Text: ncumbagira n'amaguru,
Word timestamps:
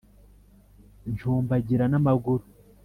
ncumbagira 1.11 1.85
n'amaguru, 1.91 2.43